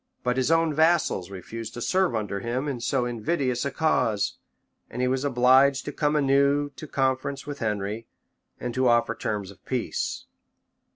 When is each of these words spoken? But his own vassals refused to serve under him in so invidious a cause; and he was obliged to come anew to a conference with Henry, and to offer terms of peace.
But 0.23 0.35
his 0.37 0.49
own 0.49 0.73
vassals 0.73 1.29
refused 1.29 1.75
to 1.75 1.79
serve 1.81 2.15
under 2.15 2.39
him 2.39 2.67
in 2.67 2.79
so 2.79 3.05
invidious 3.05 3.65
a 3.65 3.69
cause; 3.69 4.39
and 4.89 4.99
he 4.99 5.07
was 5.07 5.23
obliged 5.23 5.85
to 5.85 5.91
come 5.91 6.15
anew 6.15 6.71
to 6.77 6.85
a 6.85 6.89
conference 6.89 7.45
with 7.45 7.59
Henry, 7.59 8.07
and 8.59 8.73
to 8.73 8.87
offer 8.87 9.13
terms 9.13 9.51
of 9.51 9.63
peace. 9.63 10.25